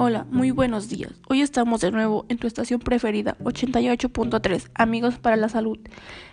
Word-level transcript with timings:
Hola, 0.00 0.28
muy 0.30 0.52
buenos 0.52 0.88
días. 0.88 1.12
Hoy 1.28 1.40
estamos 1.40 1.80
de 1.80 1.90
nuevo 1.90 2.24
en 2.28 2.38
tu 2.38 2.46
estación 2.46 2.78
preferida, 2.78 3.36
88.3, 3.42 4.70
Amigos 4.74 5.18
para 5.18 5.34
la 5.34 5.48
Salud. 5.48 5.76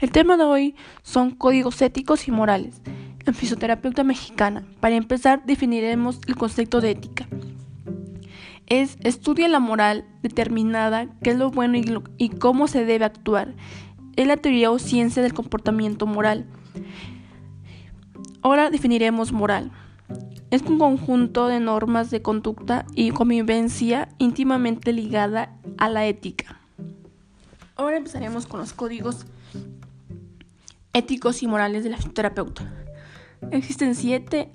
El 0.00 0.10
tema 0.10 0.36
de 0.36 0.42
hoy 0.42 0.74
son 1.04 1.30
códigos 1.30 1.80
éticos 1.80 2.26
y 2.26 2.32
morales 2.32 2.82
en 3.24 3.34
fisioterapeuta 3.34 4.02
mexicana. 4.02 4.66
Para 4.80 4.96
empezar, 4.96 5.44
definiremos 5.46 6.18
el 6.26 6.34
concepto 6.34 6.80
de 6.80 6.90
ética. 6.90 7.28
Es 8.66 8.98
estudia 9.04 9.46
la 9.46 9.60
moral 9.60 10.06
determinada, 10.24 11.06
qué 11.22 11.30
es 11.30 11.36
lo 11.38 11.52
bueno 11.52 11.78
y, 11.78 11.84
y 12.18 12.30
cómo 12.30 12.66
se 12.66 12.84
debe 12.84 13.04
actuar. 13.04 13.54
Es 14.16 14.26
la 14.26 14.38
teoría 14.38 14.72
o 14.72 14.80
ciencia 14.80 15.22
del 15.22 15.34
comportamiento 15.34 16.04
moral. 16.06 16.46
Ahora 18.42 18.70
definiremos 18.70 19.30
moral. 19.30 19.70
Es 20.52 20.60
un 20.60 20.78
conjunto 20.78 21.46
de 21.46 21.60
normas 21.60 22.10
de 22.10 22.20
conducta 22.20 22.84
y 22.94 23.10
convivencia 23.10 24.10
íntimamente 24.18 24.92
ligada 24.92 25.56
a 25.78 25.88
la 25.88 26.04
ética. 26.04 26.60
Ahora 27.74 27.96
empezaremos 27.96 28.44
con 28.44 28.60
los 28.60 28.74
códigos 28.74 29.24
éticos 30.92 31.42
y 31.42 31.46
morales 31.46 31.84
de 31.84 31.90
la 31.90 31.96
fisioterapeuta. 31.96 32.70
Existen 33.50 33.94
siete. 33.94 34.50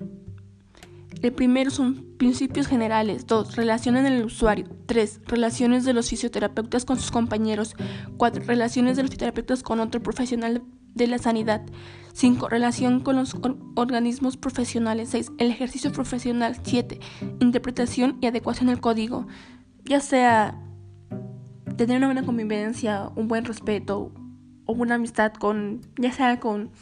El 1.20 1.32
primero 1.32 1.72
son 1.72 2.14
principios 2.16 2.68
generales. 2.68 3.26
Dos, 3.26 3.56
relaciones 3.56 4.06
en 4.06 4.12
el 4.12 4.24
usuario. 4.24 4.68
Tres, 4.86 5.20
relaciones 5.26 5.84
de 5.84 5.94
los 5.94 6.08
fisioterapeutas 6.08 6.84
con 6.84 7.00
sus 7.00 7.10
compañeros. 7.10 7.74
Cuatro, 8.16 8.44
relaciones 8.44 8.96
de 8.96 9.02
los 9.02 9.10
fisioterapeutas 9.10 9.64
con 9.64 9.80
otro 9.80 10.00
profesional 10.00 10.62
de 10.94 11.06
la 11.08 11.18
sanidad. 11.18 11.62
5. 12.18 12.48
Relación 12.48 12.98
con 12.98 13.14
los 13.14 13.36
organismos 13.76 14.36
profesionales. 14.36 15.10
6. 15.10 15.30
El 15.38 15.52
ejercicio 15.52 15.92
profesional. 15.92 16.56
7. 16.64 16.98
Interpretación 17.38 18.18
y 18.20 18.26
adecuación 18.26 18.66
del 18.66 18.80
código. 18.80 19.28
Ya 19.84 20.00
sea 20.00 20.60
tener 21.76 21.98
una 21.98 22.08
buena 22.08 22.24
convivencia, 22.24 23.08
un 23.14 23.28
buen 23.28 23.44
respeto 23.44 24.10
o 24.66 24.72
una 24.72 24.96
amistad 24.96 25.32
con, 25.32 25.82
ya 25.96 26.10
sea 26.10 26.40
con 26.40 26.72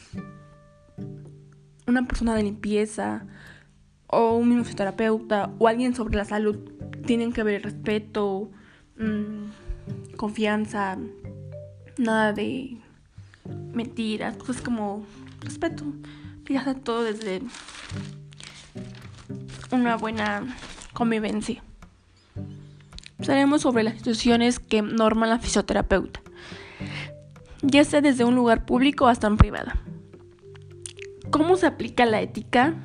una 1.85 2.07
persona 2.07 2.33
de 2.33 2.41
limpieza 2.41 3.27
o 4.07 4.37
un 4.37 4.49
mismo 4.49 4.65
o 5.59 5.67
alguien 5.67 5.93
sobre 5.93 6.17
la 6.17 6.25
salud. 6.25 6.57
Tienen 7.05 7.31
que 7.31 7.43
ver 7.43 7.61
respeto, 7.61 8.49
mmm, 8.97 10.15
confianza, 10.15 10.97
nada 11.99 12.33
de 12.33 12.79
mentiras, 13.71 14.35
cosas 14.37 14.63
como 14.63 15.05
respeto. 15.41 15.83
Fíjate 16.45 16.79
todo 16.79 17.03
desde 17.03 17.41
una 19.71 19.97
buena 19.97 20.55
convivencia. 20.93 21.63
Hablaremos 23.19 23.61
sobre 23.61 23.83
las 23.83 23.95
instituciones 23.95 24.59
que 24.59 24.81
norman 24.81 25.29
la 25.29 25.39
fisioterapeuta, 25.39 26.21
ya 27.61 27.83
sea 27.83 28.01
desde 28.01 28.23
un 28.23 28.35
lugar 28.35 28.65
público 28.65 29.07
hasta 29.07 29.27
en 29.27 29.37
privada. 29.37 29.81
¿Cómo 31.31 31.57
se 31.57 31.65
aplica 31.65 32.05
la 32.05 32.21
ética? 32.21 32.75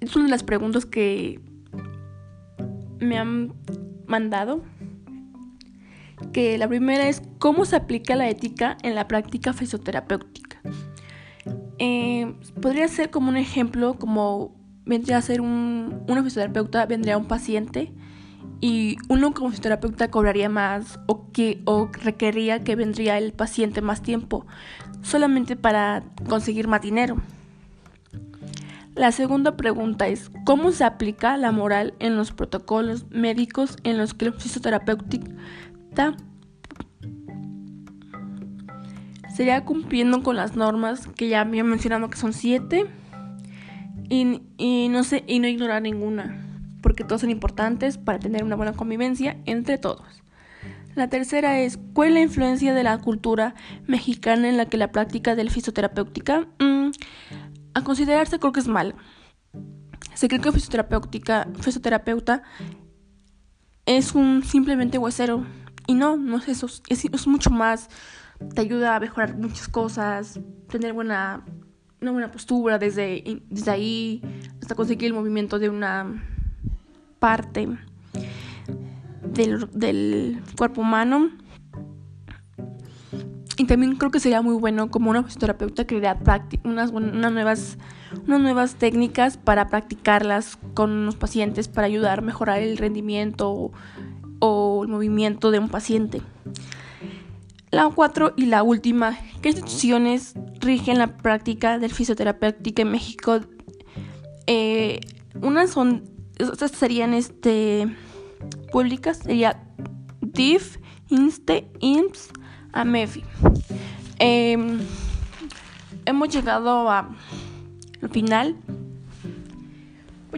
Es 0.00 0.16
una 0.16 0.26
de 0.26 0.30
las 0.32 0.42
preguntas 0.42 0.84
que 0.84 1.40
me 2.98 3.16
han 3.16 3.54
mandado 4.06 4.62
que 6.32 6.58
la 6.58 6.68
primera 6.68 7.08
es 7.08 7.22
cómo 7.38 7.64
se 7.64 7.76
aplica 7.76 8.16
la 8.16 8.28
ética 8.28 8.76
en 8.82 8.94
la 8.94 9.08
práctica 9.08 9.52
fisioterapéutica. 9.52 10.60
Eh, 11.78 12.34
podría 12.60 12.88
ser 12.88 13.10
como 13.10 13.28
un 13.28 13.36
ejemplo, 13.36 13.94
como 13.94 14.54
vendría 14.84 15.18
a 15.18 15.22
ser 15.22 15.40
un, 15.40 16.04
una 16.08 16.22
fisioterapeuta, 16.22 16.86
vendría 16.86 17.16
un 17.18 17.26
paciente 17.26 17.92
y 18.60 18.96
uno 19.08 19.34
como 19.34 19.50
fisioterapeuta 19.50 20.10
cobraría 20.10 20.48
más 20.48 21.00
o, 21.06 21.30
que, 21.32 21.62
o 21.64 21.90
requería 21.92 22.62
que 22.62 22.76
vendría 22.76 23.18
el 23.18 23.32
paciente 23.32 23.82
más 23.82 24.02
tiempo, 24.02 24.46
solamente 25.02 25.56
para 25.56 26.04
conseguir 26.28 26.68
más 26.68 26.80
dinero. 26.80 27.16
La 28.94 29.10
segunda 29.10 29.56
pregunta 29.56 30.06
es, 30.06 30.30
¿cómo 30.44 30.70
se 30.70 30.84
aplica 30.84 31.36
la 31.38 31.50
moral 31.50 31.94
en 31.98 32.16
los 32.16 32.30
protocolos 32.30 33.06
médicos 33.10 33.78
en 33.84 33.96
los 33.96 34.12
que 34.14 34.26
el 34.26 34.34
fisioterapéutico 34.34 35.32
sería 39.34 39.64
cumpliendo 39.64 40.22
con 40.22 40.36
las 40.36 40.56
normas 40.56 41.06
que 41.08 41.28
ya 41.28 41.40
había 41.40 41.64
mencionado 41.64 42.10
que 42.10 42.18
son 42.18 42.32
siete 42.32 42.86
y, 44.08 44.88
no 44.90 45.04
sé, 45.04 45.24
y 45.26 45.38
no 45.38 45.48
ignorar 45.48 45.80
ninguna, 45.80 46.46
porque 46.82 47.02
todas 47.02 47.22
son 47.22 47.30
importantes 47.30 47.96
para 47.96 48.18
tener 48.18 48.44
una 48.44 48.56
buena 48.56 48.74
convivencia 48.74 49.38
entre 49.46 49.78
todos. 49.78 50.22
La 50.94 51.08
tercera 51.08 51.58
es, 51.60 51.78
¿cuál 51.94 52.08
es 52.08 52.14
la 52.14 52.20
influencia 52.20 52.74
de 52.74 52.82
la 52.82 52.98
cultura 52.98 53.54
mexicana 53.86 54.50
en 54.50 54.58
la 54.58 54.66
que 54.66 54.76
la 54.76 54.92
práctica 54.92 55.34
del 55.34 55.48
fisioterapéutica? 55.48 56.46
Mm, 56.58 56.90
a 57.72 57.82
considerarse 57.82 58.38
creo 58.38 58.52
que 58.52 58.60
es 58.60 58.68
mal. 58.68 58.94
Se 60.12 60.28
cree 60.28 60.42
que 60.42 60.50
el 60.50 60.54
fisioterapeuta 60.54 62.42
es 63.86 64.14
un 64.14 64.42
simplemente 64.44 64.98
huesero 64.98 65.46
y 65.86 65.94
no, 65.94 66.16
no 66.16 66.36
es 66.38 66.48
eso, 66.48 66.68
es, 66.88 67.26
mucho 67.26 67.50
más. 67.50 67.88
Te 68.54 68.60
ayuda 68.60 68.96
a 68.96 69.00
mejorar 69.00 69.36
muchas 69.36 69.68
cosas, 69.68 70.40
tener 70.68 70.92
buena, 70.92 71.44
una 72.00 72.12
buena 72.12 72.30
postura 72.30 72.78
desde, 72.78 73.42
desde 73.48 73.70
ahí 73.70 74.22
hasta 74.60 74.74
conseguir 74.74 75.06
el 75.06 75.14
movimiento 75.14 75.58
de 75.58 75.68
una 75.68 76.22
parte 77.18 77.68
del, 79.32 79.68
del 79.72 80.42
cuerpo 80.56 80.80
humano. 80.80 81.30
Y 83.56 83.66
también 83.66 83.96
creo 83.96 84.10
que 84.10 84.18
sería 84.18 84.42
muy 84.42 84.54
bueno 84.54 84.90
como 84.90 85.10
una 85.10 85.22
fisioterapeuta 85.22 85.86
crear 85.86 86.18
unas, 86.64 86.90
unas, 86.90 87.32
nuevas, 87.32 87.78
unas 88.26 88.40
nuevas 88.40 88.74
técnicas 88.76 89.36
para 89.36 89.68
practicarlas 89.68 90.58
con 90.74 91.06
los 91.06 91.16
pacientes 91.16 91.68
para 91.68 91.86
ayudar 91.86 92.20
a 92.20 92.22
mejorar 92.22 92.60
el 92.60 92.76
rendimiento 92.78 93.70
o 94.40 94.82
el 94.82 94.88
movimiento 94.88 95.50
de 95.50 95.58
un 95.58 95.68
paciente. 95.68 96.22
La 97.72 97.88
cuatro 97.88 98.34
y 98.36 98.44
la 98.46 98.62
última, 98.62 99.18
¿qué 99.40 99.48
instituciones 99.48 100.34
rigen 100.60 100.98
la 100.98 101.16
práctica 101.16 101.78
del 101.78 101.90
fisioterapéutica 101.90 102.82
en 102.82 102.90
México? 102.90 103.40
Eh, 104.46 105.00
unas 105.40 105.70
son, 105.70 106.04
estas 106.38 106.70
serían 106.72 107.14
este, 107.14 107.88
públicas, 108.70 109.20
sería 109.24 109.64
DIF, 110.20 110.76
INSTE, 111.08 111.70
IMSS, 111.80 112.28
AMEFI. 112.74 113.24
Em, 114.18 114.78
hemos 116.04 116.28
llegado 116.28 116.90
al 116.90 117.16
final 118.10 118.54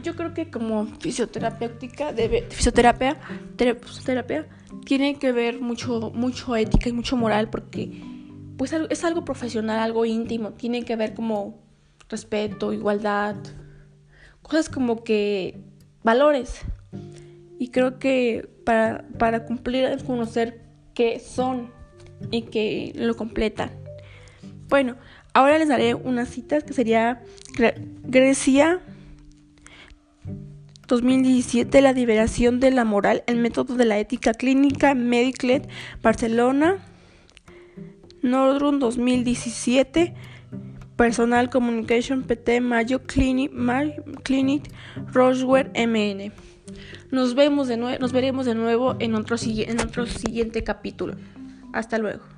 yo 0.04 0.14
creo 0.14 0.34
que 0.34 0.50
como 0.50 0.86
fisioterapéutica, 1.00 2.12
debe, 2.12 2.42
fisioterapia, 2.50 3.16
terapia, 3.56 4.46
tiene 4.84 5.18
que 5.18 5.32
ver 5.32 5.60
mucho, 5.60 6.12
mucho 6.14 6.54
ética 6.54 6.90
y 6.90 6.92
mucho 6.92 7.16
moral 7.16 7.48
porque 7.48 8.02
pues 8.58 8.72
es 8.72 9.02
algo 9.02 9.24
profesional, 9.24 9.80
algo 9.80 10.04
íntimo, 10.04 10.52
tiene 10.52 10.84
que 10.84 10.94
ver 10.94 11.14
como 11.14 11.58
respeto, 12.08 12.72
igualdad, 12.72 13.36
cosas 14.42 14.68
como 14.68 15.02
que 15.02 15.60
valores. 16.02 16.60
Y 17.58 17.68
creo 17.68 17.98
que 17.98 18.48
para, 18.64 19.08
para 19.18 19.46
cumplir 19.46 19.84
es 19.84 20.02
conocer 20.02 20.60
qué 20.92 21.18
son 21.18 21.72
y 22.30 22.42
que 22.42 22.92
lo 22.94 23.16
completan. 23.16 23.70
Bueno, 24.68 24.96
ahora 25.32 25.58
les 25.58 25.68
daré 25.68 25.94
unas 25.94 26.28
citas 26.28 26.62
que 26.62 26.74
sería 26.74 27.22
Grecia 28.02 28.80
2017 30.86 31.80
La 31.80 31.92
liberación 31.92 32.60
de 32.60 32.70
la 32.70 32.84
moral, 32.84 33.24
el 33.26 33.36
método 33.36 33.76
de 33.76 33.84
la 33.84 33.98
ética 33.98 34.34
clínica, 34.34 34.94
Mediclet, 34.94 35.68
Barcelona. 36.02 36.78
Nordrum 38.22 38.78
2017 38.78 40.14
Personal 40.96 41.50
Communication 41.50 42.22
PT 42.22 42.60
Mayo 42.60 43.02
Clinic, 43.02 43.52
Clinic 44.22 44.70
Roswell 45.12 45.70
MN. 45.74 46.32
Nos 47.10 47.34
vemos 47.34 47.68
de 47.68 47.76
nos 47.76 48.12
veremos 48.12 48.46
de 48.46 48.54
nuevo 48.54 48.96
en 48.98 49.14
otro, 49.14 49.36
en 49.44 49.80
otro 49.80 50.06
siguiente 50.06 50.64
capítulo. 50.64 51.16
Hasta 51.72 51.98
luego. 51.98 52.33